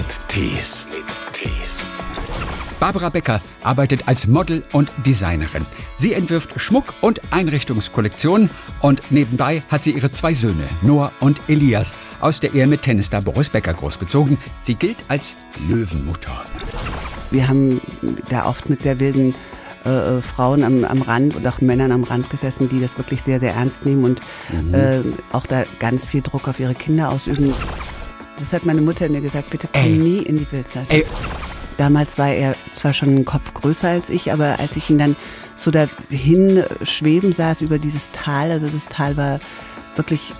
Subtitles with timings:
[0.00, 0.86] mit Tees.
[2.78, 5.66] Barbara Becker arbeitet als Model und Designerin.
[5.98, 8.48] Sie entwirft Schmuck- und Einrichtungskollektionen
[8.80, 13.20] und nebenbei hat sie ihre zwei Söhne, Noah und Elias, aus der Ehe mit Tennisstar
[13.20, 14.38] Boris Becker großgezogen.
[14.62, 15.36] Sie gilt als
[15.68, 16.32] Löwenmutter.
[17.30, 17.78] Wir haben
[18.30, 19.34] da oft mit sehr wilden
[19.84, 23.20] äh, äh, Frauen am, am Rand und auch Männern am Rand gesessen, die das wirklich
[23.20, 24.20] sehr, sehr ernst nehmen und
[24.72, 25.00] äh,
[25.32, 27.52] auch da ganz viel Druck auf ihre Kinder ausüben.
[28.40, 29.90] Das hat meine Mutter mir gesagt, bitte komm Ey.
[29.90, 30.88] nie in die Bildzeitung.
[30.88, 31.04] Ey,
[31.80, 35.16] Damals war er zwar schon einen Kopf größer als ich, aber als ich ihn dann
[35.56, 39.38] so dahin schweben saß über dieses Tal, also das Tal war
[39.96, 40.34] wirklich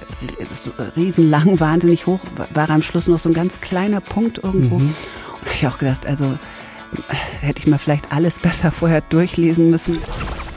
[0.96, 2.20] riesenlang, wahnsinnig hoch,
[2.52, 4.76] war am Schluss noch so ein ganz kleiner Punkt irgendwo.
[4.76, 9.00] Und da habe ich auch gedacht, also äh, hätte ich mal vielleicht alles besser vorher
[9.00, 9.98] durchlesen müssen.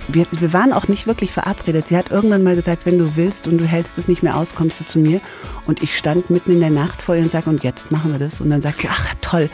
[0.08, 1.88] Wir, wir waren auch nicht wirklich verabredet.
[1.88, 4.56] Sie hat irgendwann mal gesagt, wenn du willst und du hältst es nicht mehr aus,
[4.56, 5.22] kommst du zu mir.
[5.66, 8.20] Und ich stand mitten in der Nacht vor ihr und sagte, und jetzt machen wir
[8.20, 8.42] das.
[8.42, 9.50] Und dann sagt sie, ach toll,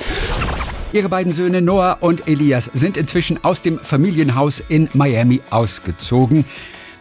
[0.91, 6.45] Ihre beiden Söhne Noah und Elias sind inzwischen aus dem Familienhaus in Miami ausgezogen.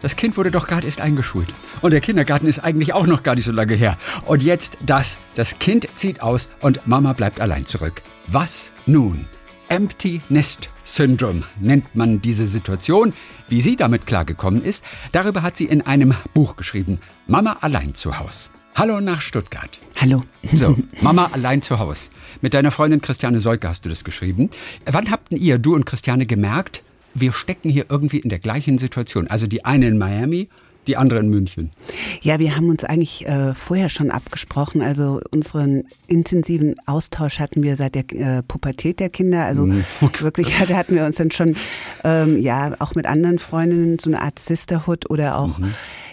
[0.01, 1.47] Das Kind wurde doch gerade erst eingeschult.
[1.81, 3.97] Und der Kindergarten ist eigentlich auch noch gar nicht so lange her.
[4.25, 5.17] Und jetzt das.
[5.33, 8.03] Das Kind zieht aus und Mama bleibt allein zurück.
[8.27, 9.25] Was nun?
[9.69, 13.13] Empty Nest Syndrome nennt man diese Situation.
[13.49, 16.99] Wie sie damit klargekommen ist, darüber hat sie in einem Buch geschrieben.
[17.27, 18.49] Mama allein zu Haus.
[18.73, 19.69] Hallo nach Stuttgart.
[19.95, 20.23] hallo.
[20.53, 22.09] So, Mama allein zu Haus.
[22.41, 24.49] Mit deiner Freundin Christiane Solke hast du das geschrieben.
[24.87, 26.83] Wann habt ihr, du und Christiane, gemerkt,
[27.13, 29.27] wir stecken hier irgendwie in der gleichen Situation?
[29.27, 30.49] Also die eine in Miami,
[30.89, 31.71] die andere in München.
[32.21, 34.81] Ja, wir haben uns eigentlich äh, vorher schon abgesprochen.
[34.81, 39.45] Also unseren intensiven Austausch hatten wir seit der äh, Pubertät der Kinder.
[39.45, 39.69] Also
[40.19, 41.55] wirklich, ja, da hatten wir uns dann schon,
[42.03, 45.59] ähm, ja, auch mit anderen Freundinnen so eine Art Sisterhood oder auch,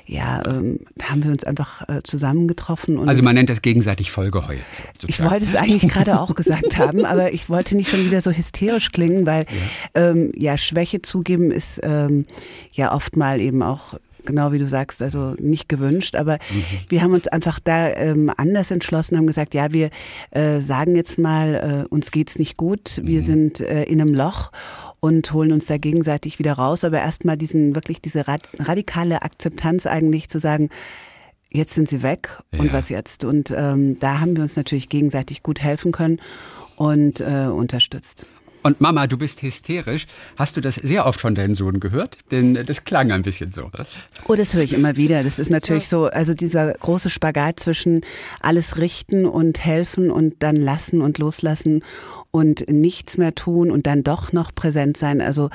[0.08, 2.96] ja, ähm, da haben wir uns einfach äh, zusammengetroffen.
[2.96, 4.62] Und Also man nennt das gegenseitig vollgeheult.
[5.04, 8.30] ich wollte es eigentlich gerade auch gesagt haben, aber ich wollte nicht schon wieder so
[8.30, 9.46] hysterisch klingen, weil
[9.94, 12.24] ja, ähm, ja Schwäche zugeben ist ähm,
[12.72, 13.94] ja oft mal eben auch
[14.26, 16.38] genau wie du sagst, also nicht gewünscht, aber
[16.88, 19.90] wir haben uns einfach da ähm, anders entschlossen, haben gesagt, ja, wir
[20.32, 24.52] äh, sagen jetzt mal, äh, uns geht's nicht gut, wir sind äh, in einem Loch
[25.00, 29.86] und holen uns da gegenseitig wieder raus, aber erstmal diesen wirklich diese rad radikale Akzeptanz
[29.86, 30.68] eigentlich zu sagen,
[31.50, 32.72] jetzt sind sie weg und Ja.
[32.72, 33.24] was jetzt?
[33.24, 36.20] Und ähm, da haben wir uns natürlich gegenseitig gut helfen können
[36.76, 38.26] und äh, unterstützt.
[38.66, 40.06] Und Mama, du bist hysterisch.
[40.36, 42.18] Hast du das sehr oft von deinen Sohn gehört?
[42.32, 43.70] Denn das klang ein bisschen so.
[44.26, 45.22] Oh, das höre ich immer wieder.
[45.22, 48.00] Das ist natürlich so, also dieser große Spagat zwischen
[48.40, 51.84] alles richten und helfen und dann lassen und loslassen
[52.32, 55.20] und nichts mehr tun und dann doch noch präsent sein.
[55.20, 55.48] Also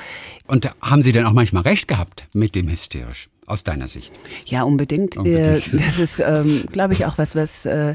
[0.46, 3.28] Und haben sie denn auch manchmal recht gehabt mit dem hysterisch?
[3.44, 4.14] Aus deiner Sicht?
[4.46, 5.18] Ja, unbedingt.
[5.18, 5.74] Unbedingt.
[5.74, 7.94] Äh, Das ist, ähm, glaube ich, auch was, was äh,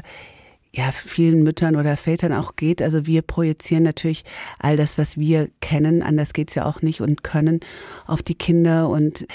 [0.72, 2.82] ja vielen Müttern oder Vätern auch geht.
[2.82, 4.24] Also wir projizieren natürlich
[4.58, 7.60] all das, was wir kennen, anders geht's ja auch nicht und können,
[8.06, 8.88] auf die Kinder.
[8.88, 9.26] Und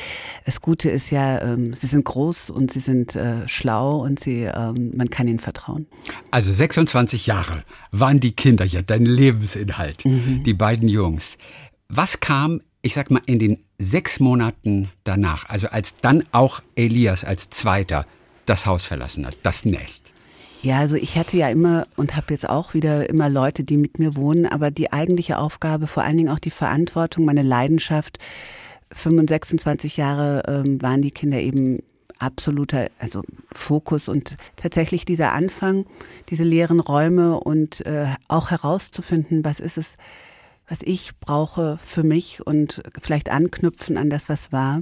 [0.45, 4.43] das Gute ist ja, ähm, sie sind groß und sie sind äh, schlau und sie,
[4.43, 5.87] ähm, man kann ihnen vertrauen.
[6.31, 11.37] Also 26 Jahre waren die Kinder ja dein Lebensinhalt, die beiden Jungs.
[11.89, 17.23] Was kam, ich sag mal, in den sechs Monaten danach, also als dann auch Elias
[17.23, 18.05] als Zweiter
[18.45, 20.12] das Haus verlassen hat, das Nest?
[20.63, 23.99] Ja, also ich hatte ja immer und habe jetzt auch wieder immer Leute, die mit
[23.99, 28.17] mir wohnen, aber die eigentliche Aufgabe, vor allen Dingen auch die Verantwortung, meine Leidenschaft,
[28.93, 31.79] 25, 26 Jahre ähm, waren die Kinder eben
[32.17, 35.85] absoluter, also Fokus und tatsächlich dieser Anfang,
[36.29, 39.97] diese leeren Räume und äh, auch herauszufinden, was ist es,
[40.69, 44.81] was ich brauche für mich und vielleicht anknüpfen an das, was war,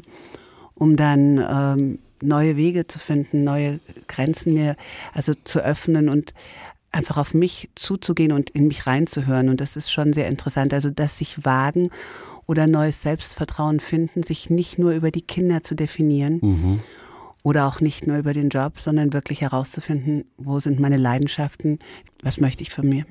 [0.76, 4.76] um dann ähm, neue Wege zu finden, neue Grenzen mir
[5.14, 6.34] also zu öffnen und
[6.92, 9.50] einfach auf mich zuzugehen und in mich reinzuhören.
[9.50, 10.74] Und das ist schon sehr interessant.
[10.74, 11.90] Also das sich wagen
[12.46, 16.82] oder neues Selbstvertrauen finden, sich nicht nur über die Kinder zu definieren
[17.44, 21.80] oder auch nicht nur über den Job, sondern wirklich herauszufinden, wo sind meine Leidenschaften,
[22.24, 23.06] was möchte ich von mir.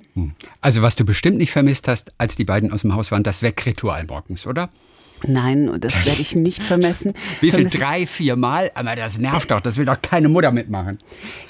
[0.61, 3.43] Also was du bestimmt nicht vermisst hast, als die beiden aus dem Haus waren, das
[3.43, 4.69] Weckritual morgens, oder?
[5.27, 7.13] Nein, und das werde ich nicht vermessen.
[7.41, 7.69] Wie viel?
[7.69, 8.71] Drei, vier Mal?
[8.75, 10.99] Aber das nervt doch, das will doch keine Mutter mitmachen.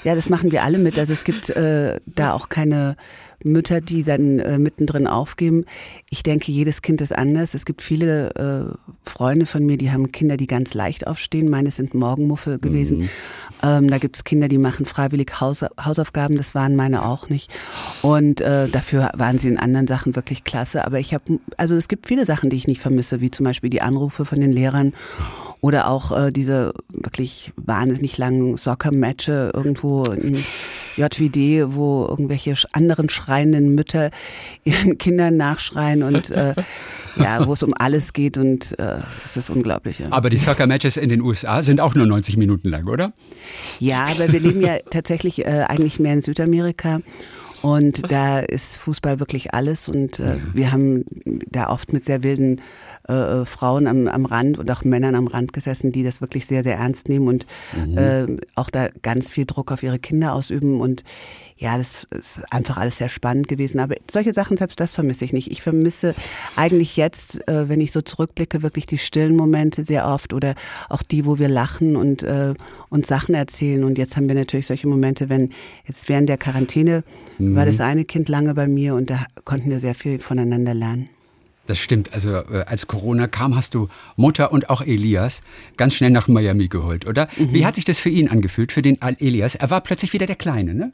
[0.03, 0.99] Ja, das machen wir alle mit.
[0.99, 2.95] Also es gibt äh, da auch keine
[3.45, 5.65] Mütter, die dann äh, mittendrin aufgeben.
[6.09, 7.53] Ich denke, jedes Kind ist anders.
[7.53, 11.49] Es gibt viele äh, Freunde von mir, die haben Kinder, die ganz leicht aufstehen.
[11.49, 13.09] Meine sind Morgenmuffe gewesen.
[13.63, 16.35] Ähm, da gibt es Kinder, die machen freiwillig Haus, Hausaufgaben.
[16.35, 17.51] Das waren meine auch nicht.
[18.01, 20.85] Und äh, dafür waren sie in anderen Sachen wirklich klasse.
[20.85, 23.69] Aber ich habe, also es gibt viele Sachen, die ich nicht vermisse, wie zum Beispiel
[23.69, 24.93] die Anrufe von den Lehrern
[25.61, 30.43] oder auch äh, diese wirklich wahnsinnig langen Soccer-Matches irgendwo in
[30.97, 34.11] JWD, wo irgendwelche anderen schreienden Mütter
[34.63, 36.55] ihren Kindern nachschreien und äh,
[37.15, 39.99] ja, wo es um alles geht und äh, es ist unglaublich.
[39.99, 40.07] Ja.
[40.11, 43.13] Aber die Soccer-Matches in den USA sind auch nur 90 Minuten lang, oder?
[43.79, 47.01] Ja, aber wir leben ja tatsächlich äh, eigentlich mehr in Südamerika.
[47.61, 51.05] Und da ist Fußball wirklich alles und äh, wir haben
[51.51, 52.61] da oft mit sehr wilden
[53.11, 56.45] äh, äh, Frauen am, am Rand und auch Männern am Rand gesessen, die das wirklich
[56.45, 57.97] sehr, sehr ernst nehmen und mhm.
[57.97, 58.25] äh,
[58.55, 60.79] auch da ganz viel Druck auf ihre Kinder ausüben.
[60.79, 61.03] Und
[61.57, 63.81] ja, das ist einfach alles sehr spannend gewesen.
[63.81, 65.51] Aber solche Sachen, selbst das vermisse ich nicht.
[65.51, 66.15] Ich vermisse
[66.55, 70.55] eigentlich jetzt, äh, wenn ich so zurückblicke, wirklich die stillen Momente sehr oft oder
[70.87, 72.53] auch die, wo wir lachen und äh,
[72.89, 73.83] uns Sachen erzählen.
[73.83, 75.49] Und jetzt haben wir natürlich solche Momente, wenn
[75.85, 77.03] jetzt während der Quarantäne
[77.37, 77.57] mhm.
[77.57, 81.09] war das eine Kind lange bei mir und da konnten wir sehr viel voneinander lernen.
[81.67, 82.13] Das stimmt.
[82.13, 85.41] Also äh, als Corona kam, hast du Mutter und auch Elias
[85.77, 87.27] ganz schnell nach Miami geholt, oder?
[87.37, 87.53] Mhm.
[87.53, 89.55] Wie hat sich das für ihn angefühlt, für den Elias?
[89.55, 90.91] Er war plötzlich wieder der Kleine, ne?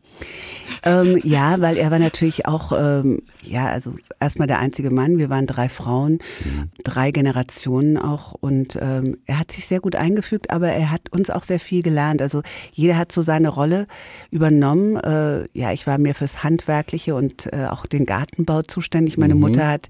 [0.84, 5.18] Ähm, ja, weil er war natürlich auch, ähm, ja, also erstmal der einzige Mann.
[5.18, 6.70] Wir waren drei Frauen, mhm.
[6.84, 8.34] drei Generationen auch.
[8.34, 11.82] Und ähm, er hat sich sehr gut eingefügt, aber er hat uns auch sehr viel
[11.82, 12.22] gelernt.
[12.22, 12.44] Also
[12.74, 13.88] jeder hat so seine Rolle
[14.32, 14.98] übernommen.
[14.98, 19.18] Äh, ja, ich war mehr fürs Handwerkliche und äh, auch den Gartenbau zuständig.
[19.18, 19.42] Meine mhm.
[19.42, 19.88] Mutter hat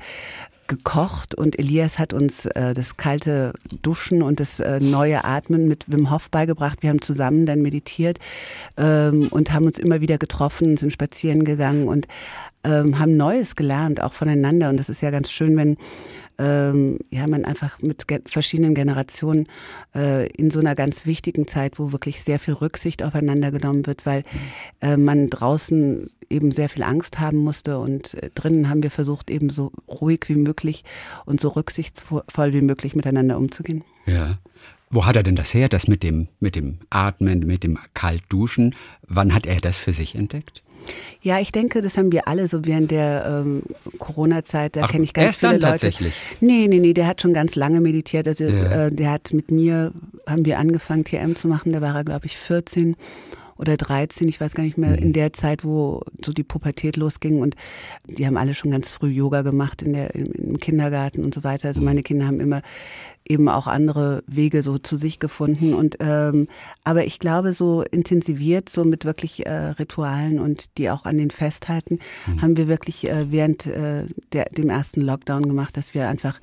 [0.68, 5.86] gekocht und Elias hat uns äh, das kalte Duschen und das äh, neue Atmen mit
[5.92, 6.82] Wim Hof beigebracht.
[6.82, 8.20] Wir haben zusammen dann meditiert
[8.78, 12.08] ähm, und haben uns immer wieder getroffen, sind spazieren gegangen und
[12.64, 14.70] ähm, haben Neues gelernt, auch voneinander.
[14.70, 15.78] Und das ist ja ganz schön, wenn
[16.38, 19.48] ähm, ja, man einfach mit ge verschiedenen Generationen
[19.96, 24.06] äh, in so einer ganz wichtigen Zeit, wo wirklich sehr viel Rücksicht aufeinander genommen wird,
[24.06, 24.24] weil
[24.82, 29.30] äh, man draußen eben sehr viel Angst haben musste und äh, drinnen haben wir versucht,
[29.30, 30.84] eben so ruhig wie möglich
[31.26, 33.84] und so rücksichtsvoll wie möglich miteinander umzugehen.
[34.06, 34.38] Ja.
[34.90, 38.74] Wo hat er denn das her, das mit dem, mit dem Atmen, mit dem Kaltduschen?
[39.06, 40.64] Wann hat er das für sich entdeckt?
[41.22, 43.64] Ja, ich denke, das haben wir alle so während der ähm,
[44.00, 44.76] Corona-Zeit.
[44.76, 45.72] Da kenne ich ganz erst viele dann Leute.
[45.72, 46.14] Tatsächlich?
[46.42, 48.28] Nee, nee, nee, der hat schon ganz lange meditiert.
[48.28, 48.86] Also ja.
[48.86, 49.92] äh, der hat mit mir,
[50.26, 51.72] haben wir angefangen, TM zu machen.
[51.74, 52.96] Da war er, glaube ich, 14
[53.58, 55.14] oder 13, ich weiß gar nicht mehr, in mhm.
[55.14, 57.56] der Zeit, wo so die Pubertät losging und
[58.06, 61.70] die haben alle schon ganz früh Yoga gemacht in der, im Kindergarten und so weiter.
[61.70, 62.62] Also meine Kinder haben immer
[63.30, 65.74] eben auch andere Wege so zu sich gefunden.
[65.74, 66.48] Und ähm,
[66.84, 71.32] aber ich glaube, so intensiviert, so mit wirklich äh, Ritualen und die auch an den
[71.32, 72.42] festhalten, mhm.
[72.42, 76.40] haben wir wirklich äh, während äh, der, dem ersten Lockdown gemacht, dass wir einfach,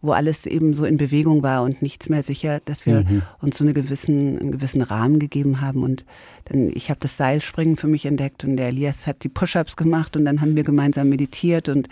[0.00, 3.22] wo alles eben so in Bewegung war und nichts mehr sicher, dass wir mhm.
[3.40, 5.82] uns so eine gewissen, einen gewissen Rahmen gegeben haben.
[5.82, 6.04] Und
[6.46, 10.16] dann, ich habe das Seilspringen für mich entdeckt und der Elias hat die Push-ups gemacht
[10.16, 11.88] und dann haben wir gemeinsam meditiert und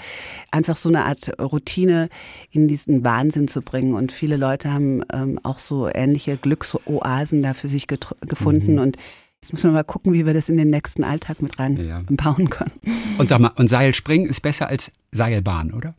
[0.50, 2.08] einfach so eine Art Routine
[2.50, 3.94] in diesen Wahnsinn zu bringen.
[3.94, 8.80] Und viele viele Leute haben ähm, auch so ähnliche Glücksoasen da für sich gefunden mhm.
[8.80, 8.96] und
[9.42, 12.48] Jetzt müssen wir mal gucken, wie wir das in den nächsten Alltag mit reinbauen ja.
[12.48, 12.70] können.
[13.18, 15.96] Und sag mal, und Seilspringen ist besser als Seilbahn, oder?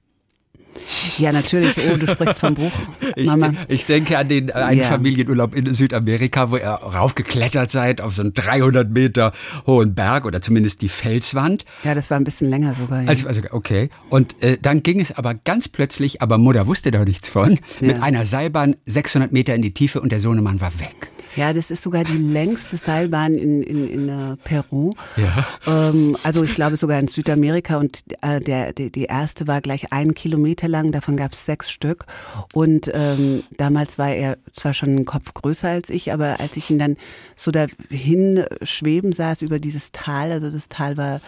[1.17, 1.75] Ja, natürlich.
[1.77, 2.71] Oh, du sprichst vom Buch.
[3.17, 3.53] Mama.
[3.67, 4.87] Ich, ich denke an den einen ja.
[4.87, 9.33] Familienurlaub in Südamerika, wo ihr raufgeklettert seid auf so einen 300 Meter
[9.65, 11.65] hohen Berg oder zumindest die Felswand.
[11.83, 13.03] Ja, das war ein bisschen länger sogar.
[13.03, 13.07] Ja.
[13.07, 13.89] Also, also okay.
[14.09, 17.59] Und äh, dann ging es aber ganz plötzlich, aber Mutter wusste da nichts von, ja.
[17.79, 21.12] mit einer Seilbahn 600 Meter in die Tiefe und der Sohnemann war weg.
[21.35, 24.91] Ja, das ist sogar die längste Seilbahn in, in, in uh, Peru.
[25.17, 25.45] Ja.
[25.65, 29.91] Ähm, also ich glaube sogar in Südamerika und äh, der, die, die erste war gleich
[29.91, 32.05] einen Kilometer lang, davon gab es sechs Stück.
[32.53, 36.69] Und ähm, damals war er zwar schon einen Kopf größer als ich, aber als ich
[36.69, 36.97] ihn dann
[37.35, 41.21] so dahin schweben saß über dieses Tal, also das Tal war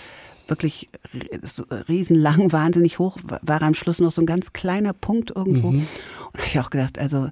[0.48, 0.90] wirklich
[1.90, 5.72] riesenlang, wahnsinnig hoch, war am Schluss noch so ein ganz kleiner Punkt irgendwo.
[5.72, 5.80] Mhm.
[6.34, 7.30] Und habe ich auch gedacht, also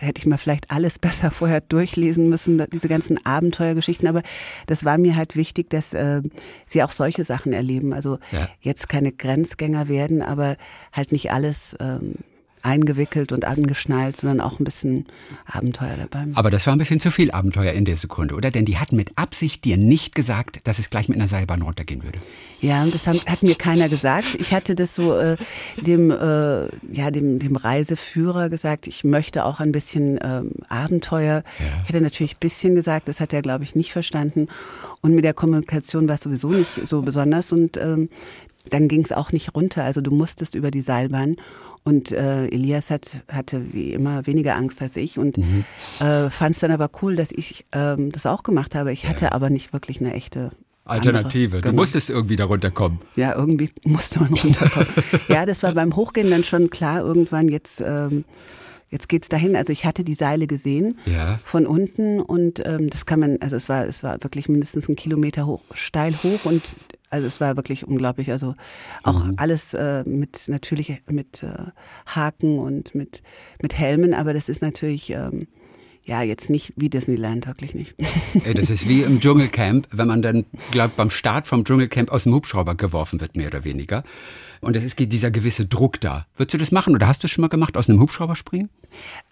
[0.00, 4.08] hätte ich mal vielleicht alles besser vorher durchlesen müssen, diese ganzen Abenteuergeschichten.
[4.08, 4.22] Aber
[4.66, 6.22] das war mir halt wichtig, dass äh,
[6.66, 7.92] sie auch solche Sachen erleben.
[7.92, 8.48] Also ja.
[8.60, 10.56] jetzt keine Grenzgänger werden, aber
[10.92, 12.14] halt nicht alles ähm,
[12.62, 15.04] eingewickelt und angeschnallt, sondern auch ein bisschen
[15.46, 16.26] Abenteuer dabei.
[16.34, 18.50] Aber das war ein bisschen zu viel Abenteuer in der Sekunde, oder?
[18.50, 22.02] Denn die hatten mit Absicht dir nicht gesagt, dass es gleich mit einer Seilbahn runtergehen
[22.04, 22.20] würde.
[22.60, 24.36] Ja, und das hat mir keiner gesagt.
[24.38, 25.36] Ich hatte das so äh,
[25.76, 31.42] dem, äh, ja, dem, dem Reiseführer gesagt, ich möchte auch ein bisschen ähm, Abenteuer.
[31.58, 31.66] Ja.
[31.82, 34.46] Ich hatte natürlich ein bisschen gesagt, das hat er, glaube ich, nicht verstanden.
[35.00, 37.50] Und mit der Kommunikation war es sowieso nicht so besonders.
[37.50, 38.08] Und ähm,
[38.70, 39.82] dann ging es auch nicht runter.
[39.82, 41.34] Also du musstest über die Seilbahn.
[41.84, 45.64] Und äh, Elias hat, hatte wie immer weniger Angst als ich und mhm.
[45.98, 48.92] äh, fand es dann aber cool, dass ich ähm, das auch gemacht habe.
[48.92, 49.32] Ich hatte ja.
[49.32, 50.50] aber nicht wirklich eine echte
[50.84, 51.56] Alternative.
[51.56, 51.62] Andere.
[51.62, 51.82] Du genau.
[51.82, 53.00] musstest irgendwie da runterkommen.
[53.16, 54.88] Ja, irgendwie musste man runterkommen.
[55.28, 57.80] ja, das war beim Hochgehen dann schon klar irgendwann jetzt.
[57.80, 58.24] Ähm,
[58.92, 59.56] Jetzt geht's dahin.
[59.56, 61.38] Also ich hatte die Seile gesehen Ja.
[61.42, 64.96] von unten und ähm, das kann man, also es war, es war wirklich mindestens einen
[64.96, 66.76] Kilometer hoch, steil hoch und
[67.12, 68.30] also es war wirklich unglaublich.
[68.30, 68.54] Also
[69.02, 71.70] auch alles äh, mit natürlich mit äh,
[72.06, 73.22] Haken und mit
[73.60, 75.46] mit Helmen, aber das ist natürlich ähm,
[76.04, 77.94] ja jetzt nicht wie Disneyland, wirklich nicht.
[78.54, 82.34] Das ist wie im Dschungelcamp, wenn man dann, glaubt, beim Start vom Dschungelcamp aus dem
[82.34, 84.02] Hubschrauber geworfen wird, mehr oder weniger.
[84.62, 86.24] Und es ist dieser gewisse Druck da.
[86.36, 88.70] Würdest du das machen oder hast du es schon mal gemacht, aus einem Hubschrauber springen?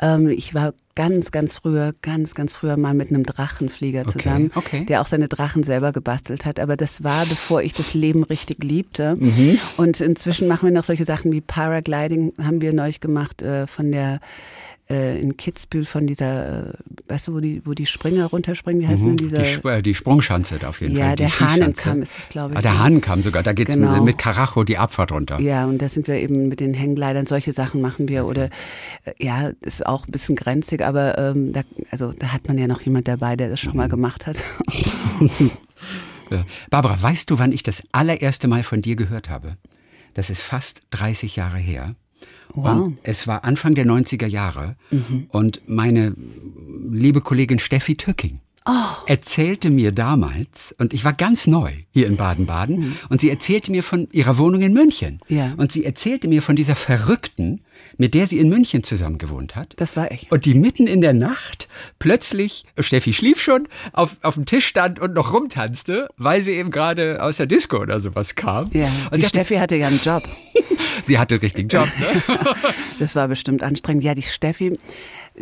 [0.02, 4.50] Ähm, ich war ganz, ganz früher, ganz, ganz früher mal mit einem Drachenflieger Okay, zusammen,
[4.56, 4.84] okay.
[4.86, 6.58] der auch seine Drachen selber gebastelt hat.
[6.58, 9.14] Aber das war, bevor ich das Leben richtig liebte.
[9.14, 9.60] Mhm.
[9.76, 13.92] Und inzwischen machen wir noch solche Sachen wie Paragliding, haben wir neulich gemacht äh, von
[13.92, 14.18] der
[14.90, 16.72] äh, in Kitzbühel von dieser, äh,
[17.08, 19.16] weißt du, wo die, wo die Springer runterspringen, wie heißt denn Mhm.
[19.18, 19.42] Die, dieser?
[19.46, 21.16] Sp äh, die Sprungschanze da auf jeden Ja, Fall.
[21.16, 21.40] die der.
[21.40, 22.58] Hahnenkamm ist es, glaube ich.
[22.58, 23.42] Ah, der Hahnenkamm sogar.
[23.42, 23.92] Da geht's Genau.
[23.94, 25.40] mit, mit Karacho die Abfahrt runter.
[25.40, 28.26] Ja, und da sind wir eben mit den Hängleitern, solche Sachen machen wir.
[28.26, 28.46] Oder
[29.04, 32.66] äh, ja, ist auch ein bisschen grenzig, aber ähm, da, also da hat man ja
[32.66, 33.76] noch jemand dabei, der das schon Mhm.
[33.78, 34.36] mal gemacht hat.
[36.30, 36.44] Ja.
[36.70, 39.56] Barbara, weißt du, wann ich das allererste Mal von dir gehört habe?
[40.14, 41.96] Das ist fast 30 Jahre her.
[42.54, 42.74] Wow.
[42.74, 42.82] Mhm.
[42.82, 44.76] Und es war Anfang der 90er Jahre.
[45.28, 46.14] Und meine
[46.90, 48.72] liebe Kollegin Steffi Tücking Oh.
[49.06, 52.96] erzählte mir damals, und ich war ganz neu hier in Baden-Baden, Mhm.
[53.08, 55.18] und sie erzählte mir von ihrer Wohnung in München.
[55.28, 55.54] Ja.
[55.56, 57.62] Und sie erzählte mir von dieser Verrückten,
[57.96, 59.74] mit der sie in München zusammen gewohnt hat.
[59.76, 60.30] Das war ich.
[60.30, 61.68] Und die mitten in der Nacht
[61.98, 66.70] plötzlich, Steffi schlief schon, auf, auf dem Tisch stand und noch rumtanzte, weil sie eben
[66.70, 68.66] gerade aus der Disco oder sowas kam.
[68.72, 70.28] Ja, Und die sie, hatte, Steffi hatte ja einen Job.
[71.02, 71.88] sie hatte einen richtigen Job.
[71.98, 72.22] Ne?
[72.98, 74.04] Das war bestimmt anstrengend.
[74.04, 74.78] Ja, die Steffi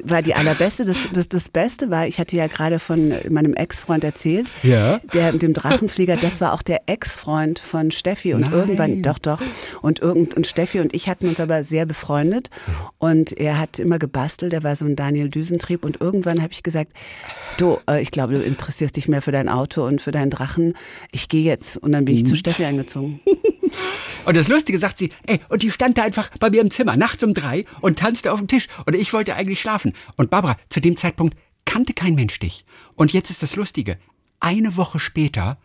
[0.04, 0.84] war die allerbeste.
[0.84, 4.98] Das, das, das Beste war, ich hatte ja gerade von meinem Ex-Freund erzählt, Ja.
[5.14, 8.34] der mit dem Drachenflieger, das war auch der Ex-Freund von Steffi.
[8.34, 8.52] Und Nein.
[8.52, 9.40] irgendwann, doch, doch.
[9.82, 12.50] Und, irgend, und Steffi und ich hatten uns aber sehr befreundet.
[12.98, 15.84] Und er hat immer gebastelt, er war so ein Daniel Düsentrieb.
[15.84, 16.92] Und irgendwann habe ich gesagt,
[17.56, 20.74] du, äh, ich glaube, du interessierst dich mehr für dein Auto und für deinen Drachen.
[21.12, 21.76] Ich gehe jetzt.
[21.76, 23.20] Und dann bin ich zu Steffi eingezogen.
[24.24, 26.96] Und das Lustige sagt sie, ey, und die stand da einfach bei mir im Zimmer,
[26.96, 28.68] nachts um drei und tanzte auf dem Tisch.
[28.86, 29.94] Und ich wollte eigentlich schlafen.
[30.16, 32.64] Und Barbara, zu dem Zeitpunkt kannte kein Mensch dich.
[32.94, 33.98] Und jetzt ist das Lustige.
[34.40, 35.58] Eine Woche später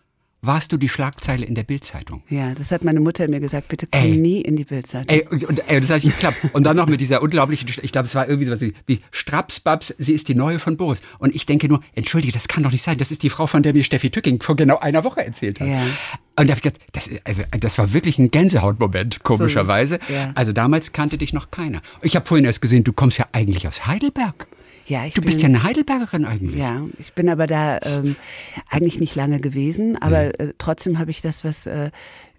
[0.46, 2.22] warst du die Schlagzeile in der Bildzeitung.
[2.30, 4.12] Ja, das hat meine Mutter mir gesagt, bitte komm Ey.
[4.18, 5.08] nie in die Bildzeitung.
[5.10, 6.38] Ey, und, und ey, das hat nicht geklappt.
[6.54, 9.96] Und dann noch mit dieser unglaublichen, ich glaube, es war irgendwie sowas wie, wie Strapsbabs,
[9.98, 11.02] sie ist die neue von Boris.
[11.20, 12.98] Und ich denke nur, entschuldige, das kann doch nicht sein.
[12.98, 15.68] Das ist die Frau, von der mir Steffi Tücking vor genau einer Woche erzählt hat.
[15.68, 15.82] Ja.
[16.36, 20.00] Und da habe ich gedacht, das, also, das war wirklich ein Gänsehautmoment, komischerweise.
[20.08, 20.32] So ist- ja.
[20.36, 21.82] Also damals kannte dich noch keiner.
[22.02, 24.48] Ich habe vorhin erst gesehen, du kommst ja eigentlich aus Heidelberg.
[24.86, 26.60] Ja, ich Du bist bin, ja eine Heidelbergerin eigentlich.
[26.60, 28.16] Ja, ich bin aber da ähm,
[28.70, 31.92] eigentlich nicht lange gewesen, aber äh, trotzdem habe ich das, was äh,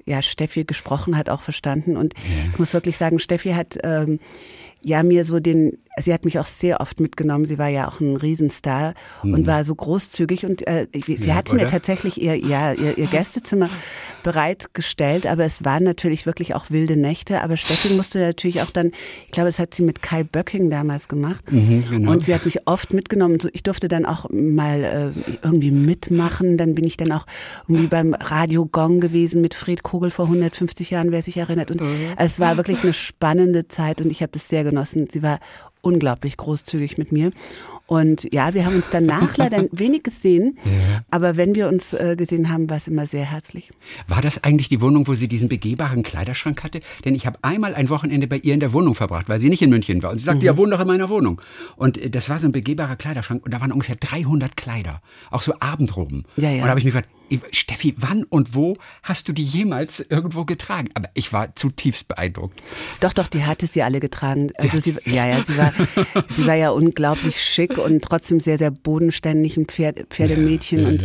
[0.05, 1.97] ja Steffi gesprochen hat, auch verstanden.
[1.97, 2.15] Und
[2.53, 4.21] ich muss wirklich sagen, Steffi hat ähm,
[4.83, 7.45] ja mir so den, sie hat mich auch sehr oft mitgenommen.
[7.45, 11.29] Sie war ja auch ein Riesenstar und war so großzügig und äh, sie Mhm.
[11.31, 13.71] Ja, hatte mir tatsächlich ihr, ja, ihr, ihr Gästezimmer
[14.23, 17.43] bereitgestellt, aber es waren natürlich wirklich auch wilde Nächte.
[17.43, 18.93] Aber Steffi musste natürlich auch dann,
[19.27, 21.45] ich glaube, das hat sie mit Kai Böcking damals gemacht.
[21.47, 22.11] genau.
[22.11, 23.39] Und sie hat mich oft mitgenommen.
[23.41, 26.57] So, ich durfte dann auch mal äh, irgendwie mitmachen.
[26.57, 27.27] Dann bin ich dann auch
[27.69, 31.71] irgendwie beim Radio Gong gewesen mit Fred Kogel vor 150 Jahren, wer sich erinnert.
[31.71, 31.83] Und
[32.17, 35.09] es war wirklich eine spannende Zeit und ich habe das sehr genossen.
[35.11, 35.39] Sie war
[35.85, 37.31] unglaublich großzügig mit mir.
[37.87, 40.57] Und ja, wir haben uns danach leider wenig gesehen,
[41.11, 43.71] aber wenn wir uns äh, gesehen haben, war es immer sehr herzlich.
[44.09, 46.81] War das eigentlich die Wohnung, wo sie diesen begehbaren Kleiderschrank hatte?
[47.05, 49.61] Denn ich habe einmal ein Wochenende bei ihr in der Wohnung verbracht, weil sie nicht
[49.61, 50.13] in München war.
[50.13, 50.47] Und sie sagte, Mhm.
[50.47, 51.43] ja, wohn doch in meiner Wohnung.
[51.77, 55.03] Und äh, das war so ein begehbarer Kleiderschrank und da waren ungefähr 300 Kleider.
[55.31, 56.25] Auch so Abendroben.
[56.37, 56.57] Ja, ja.
[56.57, 57.11] Und da habe ich mich gefragt,
[57.53, 60.89] Steffi, wann und wo hast du die jemals irgendwo getragen?
[60.95, 62.61] Aber ich war zutiefst beeindruckt.
[63.01, 64.51] Doch, doch, die hatte sie alle getragen.
[64.57, 65.73] Also hat sie, ja, ja, sie war,
[66.31, 70.81] sie war ja unglaublich schick und trotzdem sehr, sehr bodenständig, ein Pferd, Pferdemädchen.
[70.81, 71.05] Ja, ja, und,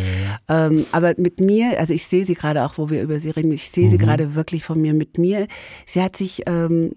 [0.78, 3.52] Ähm, aber mit mir, also ich sehe sie gerade auch, wo wir über sie reden,
[3.52, 3.92] ich sehe Mhm.
[3.92, 5.48] sie gerade wirklich von mir mit mir.
[5.86, 6.94] Sie hat sich, ähm,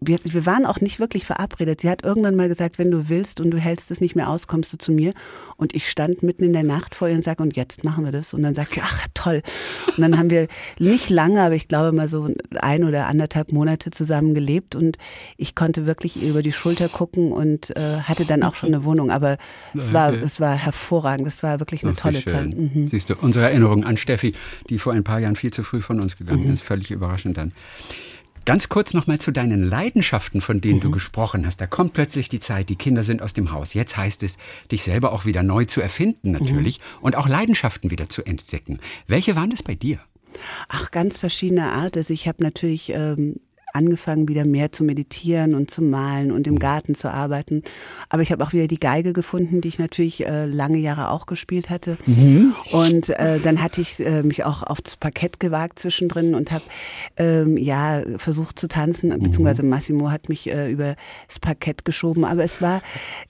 [0.00, 1.80] wir, wir waren auch nicht wirklich verabredet.
[1.80, 4.46] Sie hat irgendwann mal gesagt, wenn du willst und du hältst es nicht mehr aus,
[4.46, 5.12] kommst du zu mir.
[5.56, 8.12] Und ich stand mitten in der Nacht vor ihr und sage, und jetzt machen wir
[8.12, 8.34] das.
[8.34, 9.42] Und dann sagt sie, ach toll.
[9.96, 10.48] Und dann haben wir
[10.78, 12.28] nicht lange, aber ich glaube mal so
[12.60, 14.74] ein oder anderthalb Monate zusammen gelebt.
[14.74, 14.98] Und
[15.38, 18.84] ich konnte wirklich ihr über die Schulter gucken und äh, hatte dann auch schon eine
[18.84, 19.10] Wohnung.
[19.10, 19.38] Aber
[19.74, 20.20] es war, Okay.
[20.22, 21.26] es war hervorragend.
[21.26, 22.22] Es war wirklich eine Ach, tolle.
[22.24, 22.54] Zeit.
[22.54, 22.86] Mhm.
[22.86, 24.32] Siehst du, unsere Erinnerung an Steffi,
[24.68, 27.52] die vor ein paar Jahren viel zu früh von uns gegangen ist, völlig überraschend dann.
[28.46, 31.60] Ganz kurz nochmal zu deinen Leidenschaften, von denen du gesprochen hast.
[31.60, 33.74] Da kommt plötzlich die Zeit, die Kinder sind aus dem Haus.
[33.74, 34.38] Jetzt heißt es,
[34.70, 38.78] dich selber auch wieder neu zu erfinden natürlich und auch Leidenschaften wieder zu entdecken.
[39.08, 39.98] Welche waren es bei dir?
[40.68, 41.96] Ach, ganz verschiedene Art.
[41.96, 43.40] Also ich habe natürlich ähm,
[43.76, 47.62] angefangen, wieder mehr zu meditieren und zu malen und im Garten zu arbeiten.
[48.08, 51.26] Aber ich habe auch wieder die Geige gefunden, die ich natürlich äh, lange Jahre auch
[51.26, 51.98] gespielt hatte.
[52.06, 52.54] Mhm.
[52.72, 56.64] Und äh, dann hatte ich äh, mich auch aufs Parkett gewagt zwischendrin und habe
[57.16, 59.22] ähm, ja versucht zu tanzen, mhm.
[59.22, 60.96] beziehungsweise Massimo hat mich äh, über
[61.28, 62.24] das Parkett geschoben.
[62.24, 62.80] Aber es war,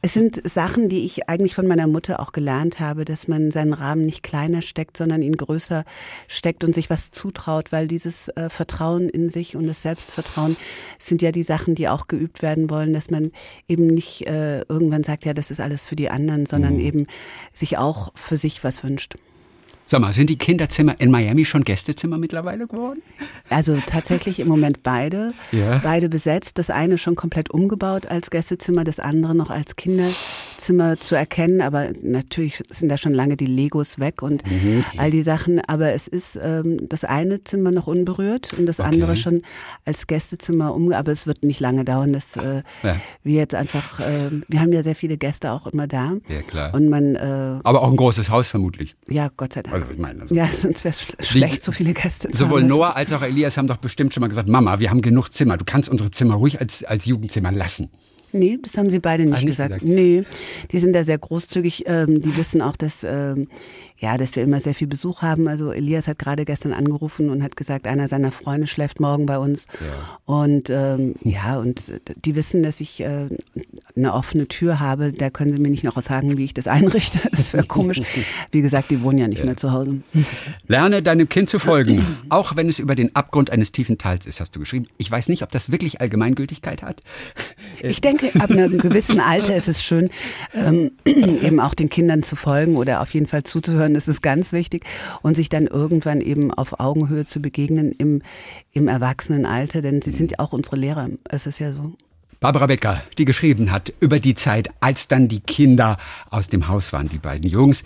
[0.02, 3.72] es sind Sachen, die ich eigentlich von meiner Mutter auch gelernt habe, dass man seinen
[3.72, 5.84] Rahmen nicht kleiner steckt, sondern ihn größer
[6.28, 10.35] steckt und sich was zutraut, weil dieses äh, Vertrauen in sich und das Selbstvertrauen
[10.98, 13.32] sind ja die Sachen, die auch geübt werden wollen, dass man
[13.68, 16.80] eben nicht äh, irgendwann sagt, ja, das ist alles für die anderen, sondern mhm.
[16.80, 17.06] eben
[17.52, 19.14] sich auch für sich was wünscht.
[19.88, 23.02] Sag mal, sind die Kinderzimmer in Miami schon Gästezimmer mittlerweile geworden?
[23.50, 25.32] Also tatsächlich im Moment beide.
[25.52, 25.78] Ja.
[25.78, 26.58] Beide besetzt.
[26.58, 31.60] Das eine schon komplett umgebaut als Gästezimmer, das andere noch als Kinderzimmer zu erkennen.
[31.60, 34.84] Aber natürlich sind da schon lange die Legos weg und mhm.
[34.96, 35.60] all die Sachen.
[35.60, 38.88] Aber es ist ähm, das eine Zimmer noch unberührt und das okay.
[38.88, 39.42] andere schon
[39.84, 40.90] als Gästezimmer um.
[40.90, 42.96] Aber es wird nicht lange dauern, dass äh, ja.
[43.22, 46.14] wir jetzt einfach, äh, wir haben ja sehr viele Gäste auch immer da.
[46.28, 46.74] Ja, klar.
[46.74, 48.96] Und man, äh, Aber auch ein großes Haus vermutlich.
[49.06, 49.75] Ja, Gott sei Dank.
[49.82, 52.68] Also ich meine, also ja, sonst wäre es schlecht, so viele Gäste zu Sowohl haben.
[52.68, 55.56] Noah als auch Elias haben doch bestimmt schon mal gesagt, Mama, wir haben genug Zimmer.
[55.56, 57.90] Du kannst unsere Zimmer ruhig als, als Jugendzimmer lassen.
[58.32, 59.74] Nee, das haben sie beide nicht, nicht gesagt.
[59.74, 59.84] gesagt.
[59.84, 60.24] Nee,
[60.72, 61.84] die sind da sehr großzügig.
[61.86, 63.48] Ähm, die wissen auch, dass, ähm,
[63.98, 65.48] ja, dass wir immer sehr viel Besuch haben.
[65.48, 69.38] Also Elias hat gerade gestern angerufen und hat gesagt, einer seiner Freunde schläft morgen bei
[69.38, 69.66] uns.
[69.80, 70.18] Ja.
[70.24, 71.92] Und ähm, ja, und
[72.24, 73.28] die wissen, dass ich äh,
[73.96, 75.12] eine offene Tür habe.
[75.12, 77.20] Da können sie mir nicht noch sagen, wie ich das einrichte.
[77.36, 78.00] Das wäre komisch.
[78.50, 79.44] Wie gesagt, die wohnen ja nicht ja.
[79.44, 80.00] mehr zu Hause.
[80.68, 84.40] Lerne deinem Kind zu folgen, auch wenn es über den Abgrund eines tiefen Tals ist,
[84.40, 84.86] hast du geschrieben.
[84.96, 87.02] Ich weiß nicht, ob das wirklich Allgemeingültigkeit hat.
[87.82, 90.08] Ich denke, ab einem gewissen Alter ist es schön,
[90.54, 93.85] ähm, eben auch den Kindern zu folgen oder auf jeden Fall zuzuhören.
[93.94, 94.84] Das ist ganz wichtig.
[95.22, 98.22] Und sich dann irgendwann eben auf Augenhöhe zu begegnen im,
[98.72, 101.08] im Erwachsenenalter, denn sie sind ja auch unsere Lehrer.
[101.24, 101.94] Es ist ja so.
[102.40, 105.98] Barbara Becker, die geschrieben hat über die Zeit, als dann die Kinder
[106.30, 107.82] aus dem Haus waren, die beiden Jungs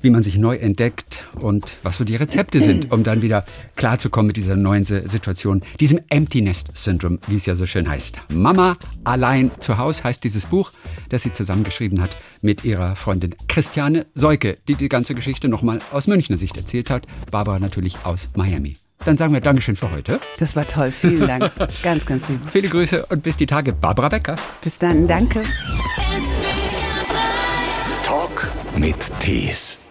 [0.00, 3.44] wie man sich neu entdeckt und was so die Rezepte sind, um dann wieder
[3.76, 8.16] klarzukommen mit dieser neuen Situation, diesem Empty Nest Syndrome, wie es ja so schön heißt.
[8.28, 10.70] Mama allein zu Hause heißt dieses Buch,
[11.08, 16.06] das sie zusammengeschrieben hat mit ihrer Freundin Christiane Seuke, die die ganze Geschichte nochmal aus
[16.06, 17.06] Münchner Sicht erzählt hat.
[17.30, 18.76] Barbara natürlich aus Miami.
[19.06, 20.20] Dann sagen wir Dankeschön für heute.
[20.38, 20.90] Das war toll.
[20.90, 21.52] Vielen Dank.
[21.82, 22.40] ganz, ganz lieb.
[22.48, 23.72] Viele Grüße und bis die Tage.
[23.72, 24.34] Barbara Becker.
[24.62, 25.06] Bis dann.
[25.06, 25.42] Danke.
[28.02, 29.85] Talk mit Tees.